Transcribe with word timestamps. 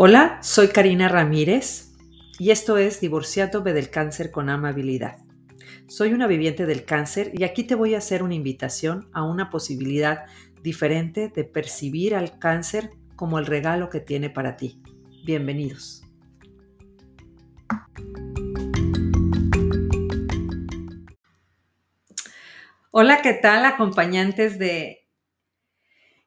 Hola, 0.00 0.38
soy 0.42 0.68
Karina 0.68 1.08
Ramírez 1.08 1.96
y 2.38 2.52
esto 2.52 2.78
es 2.78 3.00
Divorciándome 3.00 3.72
del 3.72 3.90
cáncer 3.90 4.30
con 4.30 4.48
amabilidad. 4.48 5.16
Soy 5.88 6.12
una 6.12 6.28
viviente 6.28 6.66
del 6.66 6.84
cáncer 6.84 7.32
y 7.34 7.42
aquí 7.42 7.64
te 7.64 7.74
voy 7.74 7.96
a 7.96 7.98
hacer 7.98 8.22
una 8.22 8.36
invitación 8.36 9.10
a 9.12 9.24
una 9.24 9.50
posibilidad 9.50 10.26
diferente 10.62 11.32
de 11.34 11.42
percibir 11.42 12.14
al 12.14 12.38
cáncer 12.38 12.90
como 13.16 13.40
el 13.40 13.46
regalo 13.46 13.90
que 13.90 13.98
tiene 13.98 14.30
para 14.30 14.56
ti. 14.56 14.80
Bienvenidos. 15.24 16.04
Hola, 22.92 23.20
¿qué 23.20 23.32
tal 23.32 23.64
acompañantes 23.64 24.60
de 24.60 25.07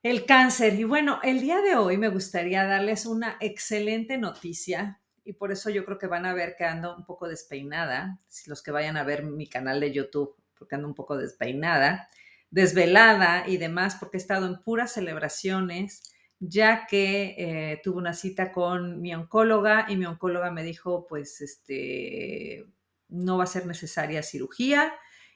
el 0.04 0.26
cáncer. 0.26 0.74
Y 0.80 0.84
bueno, 0.84 1.20
el 1.24 1.42
día 1.42 1.62
de 1.62 1.76
hoy 1.76 1.98
me 1.98 2.10
gustaría 2.10 2.66
darles 2.66 3.06
una 3.06 3.38
excelente 3.40 4.18
noticia 4.18 5.00
y 5.24 5.34
por 5.34 5.52
eso 5.52 5.70
yo 5.70 5.86
creo 5.86 6.00
que 6.00 6.08
van 6.08 6.26
a 6.26 6.34
ver 6.34 6.56
que 6.58 6.66
ando 6.66 6.96
un 6.96 7.06
poco 7.06 7.28
despeinada, 7.28 8.20
los 8.48 8.64
que 8.64 8.72
vayan 8.72 8.98
a 8.98 9.04
ver 9.04 9.24
mi 9.24 9.48
canal 9.48 9.80
de 9.80 9.92
YouTube, 9.92 10.36
porque 10.58 10.76
ando 10.76 10.88
un 10.88 10.96
poco 10.96 11.16
despeinada, 11.18 12.10
desvelada 12.50 13.48
y 13.48 13.58
demás, 13.58 13.96
porque 14.00 14.18
he 14.18 14.20
estado 14.20 14.48
en 14.48 14.62
puras 14.64 14.94
celebraciones, 14.94 16.12
ya 16.40 16.88
que 16.88 17.36
eh, 17.38 17.82
tuve 17.84 17.98
una 17.98 18.14
cita 18.14 18.52
con 18.52 19.00
mi 19.00 19.14
oncóloga 19.14 19.86
y 19.90 19.96
mi 19.96 20.06
oncóloga 20.06 20.50
me 20.50 20.64
dijo, 20.64 21.06
pues, 21.08 21.40
este, 21.40 22.66
no 23.10 23.38
va 23.38 23.44
a 23.44 23.48
ser 23.48 23.68
necesaria 23.68 24.24
cirugía, 24.24 24.92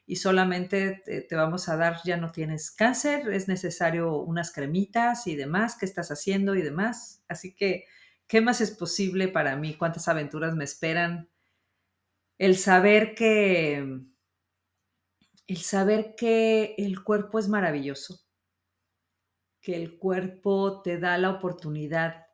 y 0.08 0.18
solamente 0.18 1.02
te, 1.28 1.36
vamos 1.36 1.68
a 1.68 1.78
dar, 1.78 1.98
ya 2.04 2.18
no 2.18 2.32
tienes 2.32 2.70
cáncer, 2.70 3.28
es 3.34 3.48
necesario 3.48 4.18
unas 4.18 4.52
cremitas 4.52 5.26
y 5.26 5.36
demás, 5.36 5.78
qué 5.80 5.86
estás 5.86 6.12
haciendo 6.12 6.56
y 6.56 6.62
demás. 6.62 7.24
Así 7.28 7.56
que, 7.56 7.86
¿qué 8.28 8.42
más 8.42 8.62
es 8.62 8.72
posible 8.72 9.28
para 9.28 9.56
mí? 9.56 9.76
¿Cuántas 9.76 10.08
aventuras 10.08 10.56
me 10.56 10.64
esperan? 10.64 11.30
El 12.38 12.58
saber 12.58 13.16
que, 13.16 14.02
el 15.48 15.58
saber 15.58 16.16
que 16.16 16.76
el 16.78 17.04
cuerpo 17.04 17.40
es 17.40 17.48
maravilloso, 17.48 18.22
que 19.62 19.76
el 19.76 19.98
cuerpo 19.98 20.84
te 20.84 21.00
da 21.00 21.18
la 21.18 21.32
oportunidad 21.32 22.28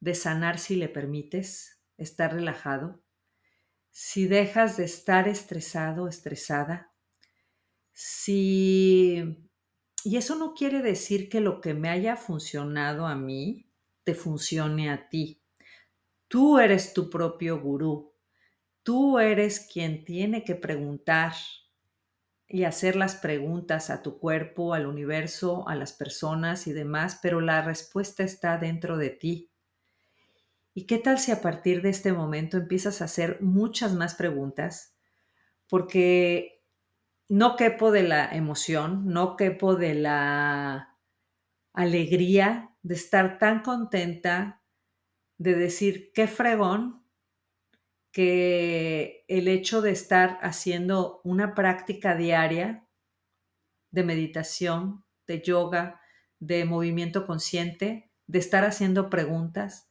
de 0.00 0.14
sanar 0.14 0.58
si 0.58 0.76
le 0.76 0.88
permites, 0.88 1.82
estar 1.98 2.32
relajado, 2.32 3.02
si 3.90 4.26
dejas 4.28 4.76
de 4.76 4.84
estar 4.84 5.28
estresado, 5.28 6.08
estresada, 6.08 6.87
si... 8.00 9.50
Y 10.04 10.16
eso 10.18 10.36
no 10.36 10.54
quiere 10.54 10.82
decir 10.82 11.28
que 11.28 11.40
lo 11.40 11.60
que 11.60 11.74
me 11.74 11.88
haya 11.88 12.14
funcionado 12.14 13.08
a 13.08 13.16
mí 13.16 13.66
te 14.04 14.14
funcione 14.14 14.88
a 14.88 15.08
ti. 15.08 15.42
Tú 16.28 16.60
eres 16.60 16.94
tu 16.94 17.10
propio 17.10 17.60
gurú. 17.60 18.12
Tú 18.84 19.18
eres 19.18 19.68
quien 19.72 20.04
tiene 20.04 20.44
que 20.44 20.54
preguntar 20.54 21.32
y 22.46 22.62
hacer 22.62 22.94
las 22.94 23.16
preguntas 23.16 23.90
a 23.90 24.00
tu 24.00 24.20
cuerpo, 24.20 24.74
al 24.74 24.86
universo, 24.86 25.68
a 25.68 25.74
las 25.74 25.92
personas 25.92 26.68
y 26.68 26.72
demás, 26.72 27.18
pero 27.20 27.40
la 27.40 27.62
respuesta 27.62 28.22
está 28.22 28.58
dentro 28.58 28.96
de 28.96 29.10
ti. 29.10 29.50
¿Y 30.72 30.86
qué 30.86 30.98
tal 30.98 31.18
si 31.18 31.32
a 31.32 31.40
partir 31.40 31.82
de 31.82 31.90
este 31.90 32.12
momento 32.12 32.58
empiezas 32.58 33.02
a 33.02 33.06
hacer 33.06 33.38
muchas 33.40 33.92
más 33.92 34.14
preguntas? 34.14 34.94
Porque 35.68 36.57
no 37.28 37.56
quepo 37.56 37.90
de 37.90 38.02
la 38.02 38.34
emoción, 38.34 39.06
no 39.06 39.36
quepo 39.36 39.76
de 39.76 39.94
la 39.94 40.98
alegría 41.74 42.74
de 42.82 42.94
estar 42.94 43.38
tan 43.38 43.62
contenta, 43.62 44.62
de 45.38 45.54
decir, 45.54 46.10
qué 46.14 46.26
fregón, 46.26 47.04
que 48.12 49.24
el 49.28 49.48
hecho 49.48 49.82
de 49.82 49.90
estar 49.90 50.38
haciendo 50.42 51.20
una 51.22 51.54
práctica 51.54 52.16
diaria 52.16 52.88
de 53.90 54.02
meditación, 54.02 55.04
de 55.26 55.42
yoga, 55.42 56.00
de 56.40 56.64
movimiento 56.64 57.26
consciente, 57.26 58.10
de 58.26 58.38
estar 58.38 58.64
haciendo 58.64 59.10
preguntas, 59.10 59.87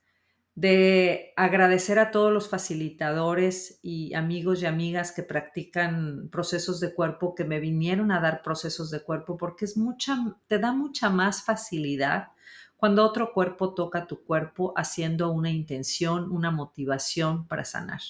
de 0.58 1.34
agradecer 1.36 2.00
a 2.00 2.10
todos 2.10 2.34
los 2.34 2.50
facilitadores 2.50 3.80
y 3.84 4.16
amigos 4.16 4.64
y 4.64 4.66
amigas 4.66 5.12
que 5.12 5.22
practican 5.22 6.30
procesos 6.32 6.80
de 6.80 6.96
cuerpo, 6.96 7.36
que 7.36 7.46
me 7.46 7.60
vinieron 7.60 8.12
a 8.12 8.20
dar 8.20 8.42
procesos 8.42 8.90
de 8.90 9.04
cuerpo, 9.04 9.38
porque 9.38 9.66
es 9.66 9.78
mucha, 9.78 10.18
te 10.48 10.58
da 10.58 10.74
mucha 10.74 11.12
más 11.12 11.44
facilidad 11.44 12.30
cuando 12.76 13.06
otro 13.06 13.34
cuerpo 13.34 13.76
toca 13.76 14.08
tu 14.08 14.24
cuerpo 14.24 14.74
haciendo 14.76 15.32
una 15.32 15.52
intención, 15.52 16.32
una 16.32 16.50
motivación 16.50 17.48
para 17.48 17.64
sanar. 17.64 18.02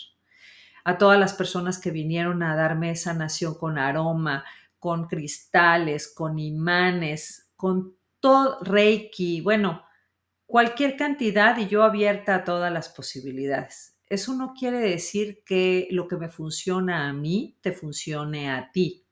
A 0.85 0.97
todas 0.97 1.19
las 1.19 1.33
personas 1.33 1.79
que 1.79 1.91
vinieron 1.91 2.43
a 2.43 2.55
darme 2.55 2.95
sanación 2.95 3.55
con 3.55 3.77
aroma, 3.77 4.45
con 4.79 5.09
cristales, 5.09 6.07
con 6.15 6.39
imanes, 6.39 7.51
con 7.57 7.97
todo 8.21 8.63
Reiki, 8.63 9.41
bueno, 9.41 9.83
cualquier 10.47 10.95
cantidad 10.95 11.57
y 11.57 11.67
yo 11.67 11.83
abierta 11.83 12.35
a 12.35 12.43
todas 12.43 12.73
las 12.73 12.89
posibilidades. 12.89 13.99
Eso 14.09 14.33
no 14.33 14.53
quiere 14.57 14.79
decir 14.79 15.43
que 15.45 15.87
lo 15.91 16.07
que 16.07 16.15
me 16.15 16.29
funciona 16.29 17.09
a 17.09 17.13
mí 17.13 17.59
te 17.61 17.73
funcione 17.73 18.49
a 18.49 18.71
ti. 18.71 19.05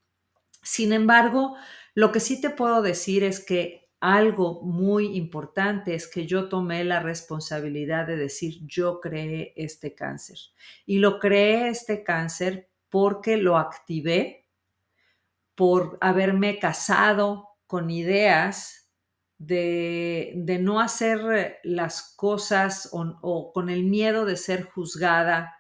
Sin 0.64 0.94
embargo, 0.94 1.56
lo 1.94 2.12
que 2.12 2.22
sí 2.22 2.42
te 2.42 2.50
puedo 2.50 2.82
decir 2.82 3.24
es 3.24 3.46
que 3.46 3.90
algo 4.00 4.62
muy 4.62 5.18
importante 5.18 5.96
es 5.96 6.08
que 6.08 6.26
yo 6.26 6.48
tomé 6.48 6.84
la 6.84 7.02
responsabilidad 7.02 8.08
de 8.08 8.16
decir 8.16 8.60
yo 8.66 9.02
creé 9.02 9.54
este 9.58 9.94
cáncer. 9.94 10.38
Y 10.86 11.00
lo 11.00 11.20
creé 11.20 11.70
este 11.70 12.04
cáncer 12.04 12.70
porque 12.90 13.36
lo 13.38 13.58
activé 13.58 14.48
por 15.56 15.98
haberme 16.02 16.60
casado 16.60 17.50
con 17.68 17.90
ideas 17.90 18.85
de, 19.46 20.60
no 20.62 20.80
hacer 20.80 21.60
las 21.64 22.14
cosas 22.16 22.90
o, 22.92 23.52
con 23.54 23.70
el 23.70 23.84
miedo 23.84 24.26
de 24.26 24.38
ser 24.38 24.64
juzgada 24.64 25.56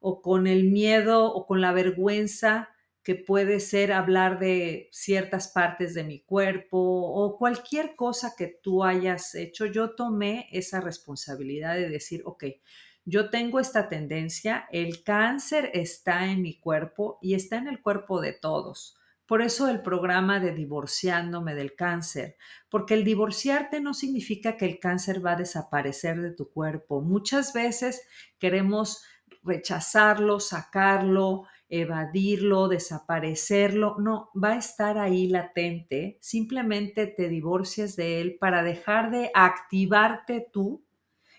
o 0.00 0.22
con 0.22 0.46
el 0.46 0.64
miedo 0.64 1.32
o 1.32 1.46
con 1.46 1.60
la 1.60 1.72
vergüenza 1.72 2.70
que 3.02 3.14
puede 3.14 3.60
ser 3.60 3.92
hablar 3.92 4.40
de 4.40 4.88
ciertas 4.90 5.48
partes 5.48 5.94
de 5.94 6.02
mi 6.02 6.20
cuerpo 6.20 6.78
o 6.78 7.38
cualquier 7.38 7.94
cosa 7.94 8.34
que 8.36 8.58
tú 8.62 8.82
hayas 8.82 9.34
hecho, 9.36 9.66
yo 9.66 9.94
tomé 9.94 10.48
esa 10.50 10.80
responsabilidad 10.80 11.76
de 11.76 11.88
decir, 11.88 12.22
ok, 12.24 12.44
yo 13.04 13.30
tengo 13.30 13.60
esta 13.60 13.88
tendencia, 13.88 14.66
el 14.72 15.04
cáncer 15.04 15.70
está 15.72 16.26
en 16.26 16.42
mi 16.42 16.58
cuerpo 16.58 17.18
y 17.22 17.34
está 17.34 17.56
en 17.58 17.68
el 17.68 17.80
cuerpo 17.80 18.20
de 18.20 18.32
todos. 18.32 18.95
Por 19.26 19.42
eso 19.42 19.68
el 19.68 19.82
programa 19.82 20.38
de 20.38 20.52
divorciándome 20.52 21.54
del 21.54 21.74
cáncer, 21.74 22.36
porque 22.68 22.94
el 22.94 23.04
divorciarte 23.04 23.80
no 23.80 23.92
significa 23.92 24.56
que 24.56 24.66
el 24.66 24.78
cáncer 24.78 25.24
va 25.24 25.32
a 25.32 25.36
desaparecer 25.36 26.20
de 26.22 26.30
tu 26.32 26.50
cuerpo. 26.52 27.02
Muchas 27.02 27.52
veces 27.52 28.02
queremos 28.38 29.02
rechazarlo, 29.42 30.38
sacarlo, 30.40 31.44
evadirlo, 31.68 32.68
desaparecerlo. 32.68 33.96
No, 33.98 34.30
va 34.40 34.52
a 34.52 34.58
estar 34.58 34.98
ahí 34.98 35.28
latente. 35.28 36.18
Simplemente 36.20 37.06
te 37.06 37.28
divorcias 37.28 37.96
de 37.96 38.20
él 38.20 38.36
para 38.38 38.62
dejar 38.62 39.10
de 39.10 39.30
activarte 39.34 40.46
tú 40.52 40.84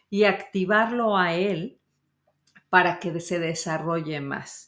y 0.10 0.24
activarlo 0.24 1.18
a 1.18 1.34
él 1.36 1.80
para 2.70 3.00
que 3.00 3.20
se 3.20 3.40
desarrolle 3.40 4.20
más. 4.22 4.67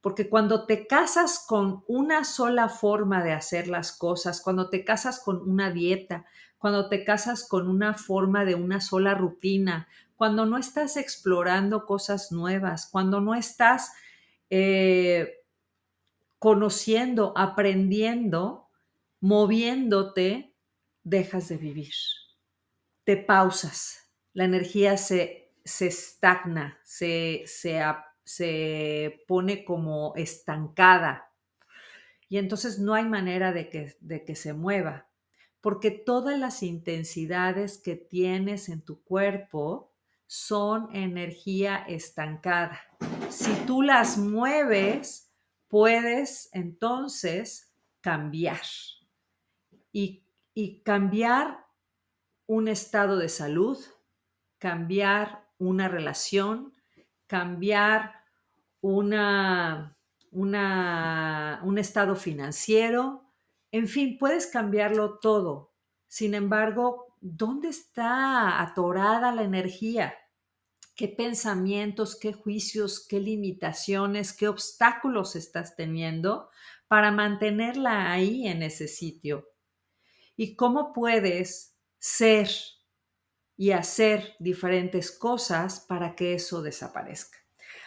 Porque 0.00 0.28
cuando 0.28 0.66
te 0.66 0.86
casas 0.86 1.44
con 1.46 1.84
una 1.88 2.24
sola 2.24 2.68
forma 2.68 3.22
de 3.24 3.32
hacer 3.32 3.68
las 3.68 3.92
cosas, 3.92 4.40
cuando 4.40 4.70
te 4.70 4.84
casas 4.84 5.20
con 5.20 5.42
una 5.48 5.70
dieta, 5.70 6.24
cuando 6.58 6.88
te 6.88 7.04
casas 7.04 7.46
con 7.46 7.68
una 7.68 7.94
forma 7.94 8.44
de 8.44 8.54
una 8.54 8.80
sola 8.80 9.14
rutina, 9.14 9.88
cuando 10.16 10.46
no 10.46 10.58
estás 10.58 10.96
explorando 10.96 11.86
cosas 11.86 12.32
nuevas, 12.32 12.88
cuando 12.90 13.20
no 13.20 13.34
estás 13.34 13.92
eh, 14.50 15.44
conociendo, 16.38 17.32
aprendiendo, 17.36 18.68
moviéndote, 19.20 20.56
dejas 21.04 21.48
de 21.48 21.56
vivir. 21.56 21.94
Te 23.04 23.16
pausas, 23.16 24.10
la 24.32 24.44
energía 24.44 24.96
se, 24.96 25.52
se 25.64 25.86
estagna, 25.86 26.78
se, 26.84 27.44
se, 27.46 27.80
se 28.28 29.24
pone 29.26 29.64
como 29.64 30.12
estancada 30.14 31.32
y 32.28 32.36
entonces 32.36 32.78
no 32.78 32.92
hay 32.92 33.06
manera 33.06 33.52
de 33.52 33.70
que, 33.70 33.96
de 34.00 34.24
que 34.26 34.36
se 34.36 34.52
mueva, 34.52 35.08
porque 35.62 35.90
todas 35.90 36.38
las 36.38 36.62
intensidades 36.62 37.78
que 37.78 37.96
tienes 37.96 38.68
en 38.68 38.82
tu 38.82 39.02
cuerpo 39.02 39.94
son 40.26 40.94
energía 40.94 41.76
estancada. 41.88 42.80
Si 43.30 43.50
tú 43.66 43.80
las 43.80 44.18
mueves, 44.18 45.32
puedes 45.68 46.50
entonces 46.52 47.72
cambiar 48.02 48.60
y, 49.90 50.22
y 50.52 50.80
cambiar 50.80 51.64
un 52.46 52.68
estado 52.68 53.16
de 53.16 53.30
salud, 53.30 53.78
cambiar 54.58 55.48
una 55.58 55.88
relación, 55.88 56.74
cambiar 57.26 58.17
una, 58.80 59.96
un 60.30 61.78
estado 61.78 62.16
financiero, 62.16 63.24
en 63.70 63.88
fin, 63.88 64.18
puedes 64.18 64.46
cambiarlo 64.46 65.18
todo. 65.18 65.72
Sin 66.06 66.34
embargo, 66.34 67.14
¿dónde 67.20 67.68
está 67.68 68.62
atorada 68.62 69.32
la 69.32 69.42
energía? 69.42 70.14
¿Qué 70.94 71.08
pensamientos, 71.08 72.18
qué 72.18 72.32
juicios, 72.32 73.06
qué 73.06 73.20
limitaciones, 73.20 74.32
qué 74.32 74.48
obstáculos 74.48 75.36
estás 75.36 75.76
teniendo 75.76 76.50
para 76.88 77.12
mantenerla 77.12 78.10
ahí 78.10 78.48
en 78.48 78.62
ese 78.62 78.88
sitio? 78.88 79.48
¿Y 80.34 80.56
cómo 80.56 80.92
puedes 80.92 81.76
ser 81.98 82.48
y 83.56 83.72
hacer 83.72 84.34
diferentes 84.38 85.10
cosas 85.10 85.80
para 85.80 86.14
que 86.14 86.34
eso 86.34 86.62
desaparezca? 86.62 87.38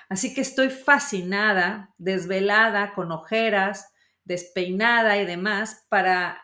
Así 0.10 0.34
que 0.34 0.42
estoy 0.42 0.70
fascinada, 0.70 1.94
desvelada, 1.98 2.94
con 2.94 3.12
ojeras, 3.12 3.94
despeinada 4.24 5.18
y 5.18 5.26
demás 5.26 5.86
para 5.90 6.42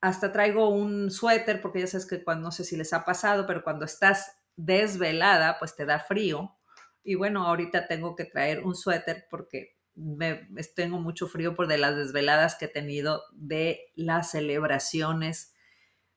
hasta 0.00 0.32
traigo 0.32 0.68
un 0.68 1.10
suéter 1.10 1.60
porque 1.60 1.80
ya 1.80 1.86
sabes 1.86 2.06
que 2.06 2.22
cuando 2.22 2.44
no 2.48 2.52
sé 2.52 2.64
si 2.64 2.76
les 2.76 2.92
ha 2.92 3.04
pasado, 3.04 3.46
pero 3.46 3.64
cuando 3.64 3.84
estás 3.84 4.32
desvelada, 4.56 5.58
pues 5.58 5.74
te 5.74 5.86
da 5.86 5.98
frío. 5.98 6.56
Y 7.02 7.14
bueno, 7.14 7.46
ahorita 7.46 7.88
tengo 7.88 8.14
que 8.14 8.24
traer 8.24 8.60
un 8.60 8.74
suéter 8.74 9.26
porque 9.30 9.76
me, 9.94 10.46
tengo 10.76 11.00
mucho 11.00 11.26
frío 11.26 11.54
por 11.54 11.66
de 11.66 11.78
las 11.78 11.96
desveladas 11.96 12.54
que 12.54 12.66
he 12.66 12.68
tenido 12.68 13.22
de 13.32 13.92
las 13.96 14.30
celebraciones 14.30 15.54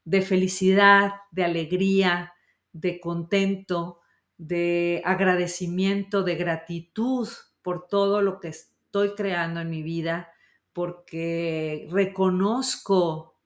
de 0.04 0.22
felicidad, 0.22 1.14
de 1.32 1.44
alegría, 1.44 2.34
de 2.74 3.00
contento, 3.00 4.01
de 4.42 5.04
agradecimiento, 5.06 6.24
de 6.24 6.36
gratitud 6.36 7.30
por 7.62 7.88
todo 7.88 8.24
lo 8.24 8.40
que 8.40 8.48
estoy 8.48 9.14
creando 9.14 9.60
en 9.60 9.70
mi 9.70 9.84
vida, 9.84 10.32
porque 10.74 11.88
reconozco 11.92 13.38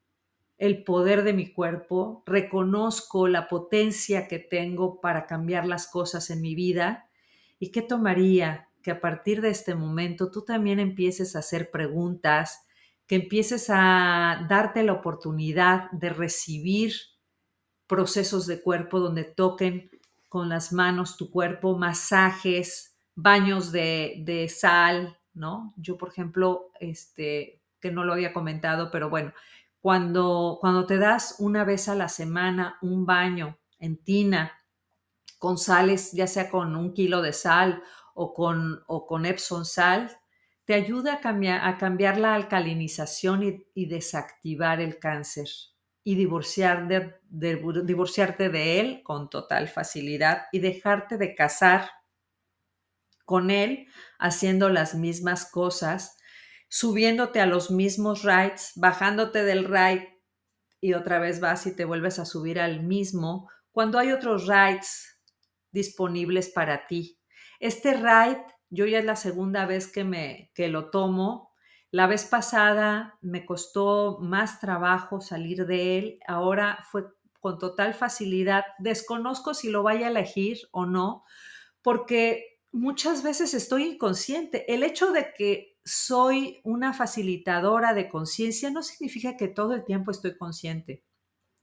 el 0.58 0.86
poder 0.86 1.24
de 1.24 1.34
mi 1.34 1.52
cuerpo, 1.52 2.24
reconozco 2.26 3.28
la 3.28 3.50
potencia 3.50 4.30
que 4.30 4.40
tengo 4.40 5.02
para 5.02 5.26
cambiar 5.26 5.68
las 5.68 5.88
cosas 5.88 6.30
en 6.30 6.40
mi 6.40 6.56
vida. 6.56 7.10
Y 7.60 7.74
qué 7.74 7.82
tomaría 7.82 8.70
que 8.82 8.92
a 8.92 9.02
partir 9.02 9.42
de 9.42 9.50
este 9.50 9.76
momento 9.76 10.32
tú 10.32 10.46
también 10.46 10.80
empieces 10.80 11.36
a 11.36 11.40
hacer 11.40 11.72
preguntas, 11.72 12.68
que 13.06 13.16
empieces 13.16 13.66
a 13.70 14.46
darte 14.48 14.82
la 14.84 14.94
oportunidad 14.94 15.92
de 15.92 16.10
recibir 16.10 16.94
procesos 17.86 18.48
de 18.48 18.62
cuerpo 18.62 19.02
donde 19.02 19.26
toquen 19.26 19.90
con 20.36 20.50
las 20.50 20.74
manos 20.74 21.16
tu 21.16 21.32
cuerpo, 21.32 21.78
masajes, 21.78 23.00
baños 23.16 23.72
de, 23.72 24.54
sal, 24.54 25.18
¿no? 25.34 25.74
Yo, 25.78 25.98
por 25.98 26.10
ejemplo, 26.10 26.72
este, 26.82 27.64
que 27.80 27.90
no 27.90 28.04
lo 28.04 28.12
había 28.12 28.34
comentado, 28.34 28.92
pero 28.92 29.10
bueno, 29.10 29.32
cuando, 29.80 30.58
cuando 30.60 30.86
te 30.86 30.98
das 30.98 31.38
una 31.40 31.64
vez 31.64 31.88
a 31.88 31.96
la 31.96 32.10
semana 32.10 32.78
un 32.82 33.06
baño 33.06 33.58
en 33.80 33.96
tina 33.96 34.52
con 35.40 35.58
sales, 35.58 36.12
ya 36.12 36.28
sea 36.28 36.50
con 36.50 36.76
un 36.76 36.94
kilo 36.94 37.22
de 37.22 37.32
sal 37.32 37.82
o 38.14 38.34
con, 38.34 38.84
o 38.88 39.08
con 39.08 39.26
Epsom 39.26 39.64
sal, 39.64 40.18
te 40.66 40.74
ayuda 40.74 41.14
a 41.14 41.22
cambiar, 41.22 41.66
a 41.66 41.78
cambiar 41.78 42.18
la 42.18 42.36
alcalinización 42.36 43.64
y 43.74 43.86
desactivar 43.86 44.82
el 44.82 45.00
cáncer 45.00 45.48
y 46.08 46.14
de, 46.14 47.20
divorciarte 47.32 48.50
de 48.50 48.80
él 48.80 49.02
con 49.04 49.28
total 49.28 49.68
facilidad 49.68 50.44
y 50.52 50.60
dejarte 50.60 51.18
de 51.18 51.34
casar 51.34 51.90
con 53.26 53.50
él 53.50 53.88
haciendo 54.20 54.70
las 54.70 54.94
mismas 54.94 55.50
cosas, 55.50 56.16
subiéndote 56.70 57.42
a 57.42 57.48
los 57.48 57.72
mismos 57.72 58.22
rides, 58.22 58.74
bajándote 58.76 59.44
del 59.44 59.66
ride 59.66 60.22
y 60.80 60.94
otra 60.94 61.18
vez 61.18 61.40
vas 61.40 61.66
y 61.66 61.76
te 61.76 61.86
vuelves 61.86 62.20
a 62.20 62.26
subir 62.26 62.60
al 62.60 62.84
mismo 62.84 63.50
cuando 63.72 63.98
hay 63.98 64.12
otros 64.12 64.48
rides 64.48 65.20
disponibles 65.72 66.50
para 66.50 66.86
ti. 66.86 67.20
Este 67.60 67.94
ride, 67.94 68.46
yo 68.70 68.86
ya 68.86 69.00
es 69.00 69.06
la 69.06 69.16
segunda 69.16 69.66
vez 69.66 69.92
que 69.92 70.04
me 70.04 70.52
que 70.54 70.68
lo 70.68 70.92
tomo 70.92 71.55
la 71.96 72.08
vez 72.08 72.26
pasada 72.26 73.18
me 73.22 73.46
costó 73.46 74.18
más 74.20 74.60
trabajo 74.60 75.22
salir 75.22 75.66
de 75.66 75.98
él, 75.98 76.20
ahora 76.28 76.86
fue 76.92 77.06
con 77.40 77.58
total 77.58 77.94
facilidad. 77.94 78.66
Desconozco 78.80 79.54
si 79.54 79.70
lo 79.70 79.82
vaya 79.82 80.08
a 80.08 80.10
elegir 80.10 80.58
o 80.72 80.86
no, 80.86 81.24
porque 81.82 82.60
muchas 82.74 83.24
veces 83.24 83.54
estoy 83.54 83.84
inconsciente. 83.86 84.74
El 84.74 84.84
hecho 84.84 85.14
de 85.14 85.34
que 85.38 85.78
soy 85.86 86.60
una 86.66 86.92
facilitadora 86.92 87.94
de 87.94 88.10
conciencia 88.10 88.70
no 88.72 88.84
significa 88.84 89.38
que 89.38 89.48
todo 89.48 89.74
el 89.74 89.86
tiempo 89.86 90.12
estoy 90.12 90.38
consciente. 90.38 91.02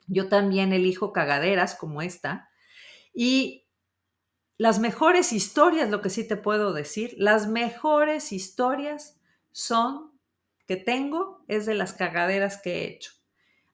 Yo 0.06 0.30
también 0.30 0.72
elijo 0.72 1.12
cagaderas 1.12 1.74
como 1.74 2.00
esta 2.00 2.48
y 3.12 3.66
las 4.56 4.78
mejores 4.78 5.34
historias, 5.34 5.90
lo 5.90 6.00
que 6.00 6.08
sí 6.08 6.26
te 6.26 6.38
puedo 6.38 6.72
decir, 6.72 7.14
las 7.18 7.48
mejores 7.48 8.32
historias 8.32 9.20
son 9.50 10.11
que 10.66 10.76
tengo 10.76 11.44
es 11.48 11.66
de 11.66 11.74
las 11.74 11.92
cagaderas 11.92 12.60
que 12.60 12.72
he 12.72 12.88
hecho. 12.88 13.12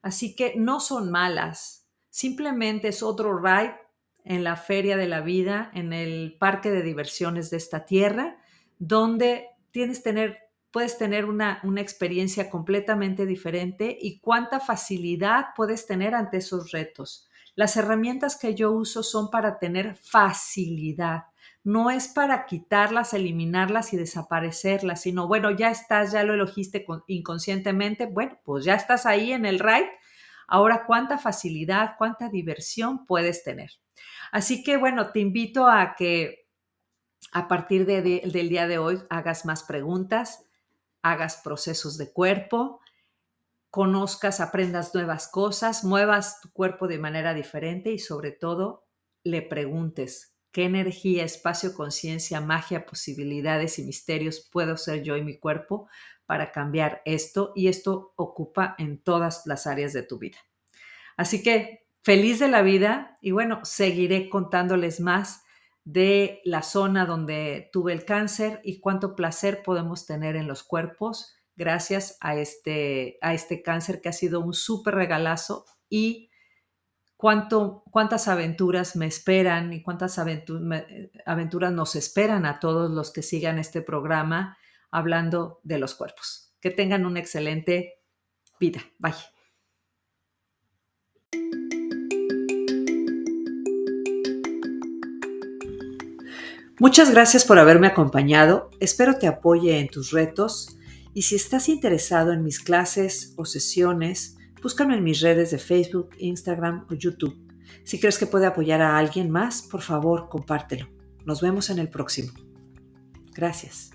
Así 0.02 0.35
que 0.37 0.55
no 0.56 0.81
son 0.81 1.11
malas, 1.11 1.88
simplemente 2.11 2.88
es 2.88 3.02
otro 3.02 3.38
ride 3.38 3.76
en 4.25 4.44
la 4.44 4.56
feria 4.56 4.96
de 4.96 5.08
la 5.08 5.20
vida, 5.20 5.70
en 5.75 5.93
el 5.93 6.37
parque 6.38 6.70
de 6.70 6.82
diversiones 6.82 7.50
de 7.50 7.56
esta 7.56 7.87
tierra, 7.87 8.38
donde 8.79 9.49
tienes 9.70 10.02
tener, 10.02 10.38
puedes 10.70 10.99
tener 10.99 11.25
una, 11.25 11.61
una 11.64 11.81
experiencia 11.81 12.50
completamente 12.50 13.26
diferente 13.26 13.96
y 14.00 14.20
cuánta 14.20 14.61
facilidad 14.61 15.46
puedes 15.56 15.87
tener 15.87 16.14
ante 16.14 16.38
esos 16.38 16.73
retos. 16.73 17.29
Las 17.55 17.76
herramientas 17.76 18.37
que 18.37 18.55
yo 18.55 18.70
uso 18.70 19.02
son 19.02 19.31
para 19.31 19.58
tener 19.58 19.96
facilidad, 19.96 21.25
no 21.69 21.91
es 21.91 22.09
para 22.09 22.47
quitarlas, 22.47 23.12
eliminarlas 23.12 23.93
y 23.93 23.99
desaparecerlas, 23.99 25.03
sino, 25.03 25.29
bueno, 25.29 25.50
ya 25.50 25.70
estás, 25.70 26.12
ya 26.12 26.25
lo 26.25 26.32
elegiste 26.32 26.87
inconscientemente, 27.09 28.06
bueno, 28.06 28.41
pues 28.43 28.65
ya 28.65 28.75
estás 28.75 29.05
ahí 29.05 29.32
en 29.32 29.44
el 29.44 29.59
right. 29.59 29.87
Ahora, 30.47 30.87
cuánta 30.87 31.19
facilidad, 31.19 31.96
cuánta 31.98 32.31
diversión 32.31 33.05
puedes 33.05 33.44
tener. 33.44 33.70
Así 34.32 34.63
que, 34.65 34.79
bueno, 34.79 35.13
te 35.13 35.20
invito 35.20 35.67
a 35.67 35.94
que 35.94 36.48
a 37.32 37.48
partir 37.48 37.84
del 37.84 38.48
día 38.48 38.67
de 38.67 38.79
hoy 38.79 39.03
hagas 39.10 39.44
más 39.44 39.63
preguntas, 39.63 40.46
hagas 41.03 41.43
procesos 41.44 41.98
de 41.98 42.10
cuerpo, 42.10 42.81
conozcas, 43.69 44.41
aprendas 44.41 44.94
nuevas 44.94 45.29
cosas, 45.29 45.84
muevas 45.84 46.41
tu 46.41 46.51
cuerpo 46.51 46.89
de 46.89 46.98
manera 46.98 47.34
diferente 47.34 47.93
y 47.93 47.98
sobre 47.98 48.32
todo 48.32 48.87
le 49.22 49.43
preguntes 49.43 50.38
qué 50.58 50.65
energía, 50.65 51.22
espacio, 51.22 51.72
conciencia, 51.72 52.41
magia, 52.41 52.84
posibilidades 52.84 53.79
y 53.79 53.84
misterios 53.84 54.41
puedo 54.41 54.77
ser 54.77 55.05
yo 55.05 55.17
y 55.17 55.22
mi 55.22 55.38
cuerpo 55.38 55.88
para 56.27 56.50
cambiar 56.50 57.00
esto 57.05 57.53
y 57.55 57.69
esto 57.69 58.12
ocupa 58.17 58.74
en 58.77 59.00
todas 59.00 59.46
las 59.46 59.69
áreas 59.69 59.93
de 59.93 60.03
tu 60.03 60.19
vida. 60.19 60.38
Así 61.17 61.44
que 61.44 61.86
feliz 62.03 62.41
de 62.41 62.48
la 62.48 62.62
vida 62.62 63.17
y 63.20 63.31
bueno, 63.31 63.60
seguiré 63.62 64.29
contándoles 64.29 64.98
más 64.98 65.44
de 65.84 66.41
la 66.44 66.65
zona 66.65 67.06
donde 67.06 67.70
tuve 67.72 67.93
el 67.93 68.05
cáncer 68.05 68.60
y 68.65 68.81
cuánto 68.81 69.15
placer 69.15 69.62
podemos 69.62 70.06
tener 70.06 70.34
en 70.34 70.48
los 70.48 70.65
cuerpos 70.65 71.36
gracias 71.55 72.17
a 72.20 72.34
este, 72.34 73.19
a 73.22 73.32
este 73.32 73.62
cáncer 73.62 74.00
que 74.00 74.08
ha 74.08 74.12
sido 74.12 74.41
un 74.41 74.55
súper 74.55 74.96
regalazo 74.96 75.67
y 75.88 76.28
cuánto, 77.19 77.82
cuántas 77.91 78.29
aventuras 78.29 78.96
me 78.96 79.06
esperan 79.06 79.72
y 79.72 79.82
cuántas 79.82 80.19
aventuras 80.19 81.72
nos 81.72 81.96
esperan 81.96 82.46
a 82.46 82.60
todos 82.60 82.91
los 82.91 83.13
que 83.13 83.22
sigan 83.22 83.58
este 83.58 83.82
programa 83.82 84.56
hablando 84.91 85.60
de 85.65 85.79
los 85.79 85.94
cuerpos. 85.94 86.55
Que 86.60 86.70
tengan 86.70 87.05
una 87.05 87.19
excelente 87.19 88.01
vida. 88.58 88.81
Bye. 88.98 89.15
Muchas 96.79 97.10
gracias 97.10 97.44
por 97.44 97.58
haberme 97.58 97.89
acompañado. 97.89 98.70
Espero 98.79 99.19
te 99.19 99.27
apoye 99.27 99.81
en 99.81 99.89
tus 99.89 100.13
retos 100.13 100.79
y 101.13 101.22
si 101.22 101.34
estás 101.34 101.69
interesado 101.69 102.32
en 102.32 102.44
mis 102.44 102.60
clases 102.60 103.34
o 103.37 103.44
sesiones, 103.44 104.38
Búscame 104.62 104.96
en 104.96 105.05
mis 105.05 105.20
redes 105.20 105.50
de 105.50 105.58
Facebook, 105.58 106.10
Instagram 106.19 106.86
o 106.91 106.94
YouTube. 106.94 107.36
Si 107.84 108.00
crees 108.00 108.19
que 108.19 108.27
puede 108.27 108.46
apoyar 108.46 108.81
a 108.81 108.98
alguien 108.98 109.31
más, 109.31 109.62
por 109.62 109.82
favor, 109.82 110.29
compártelo. 110.29 110.88
Nos 111.24 111.41
vemos 111.41 111.70
en 111.70 111.79
el 111.79 111.88
próximo. 111.88 112.32
Gracias. 113.34 113.91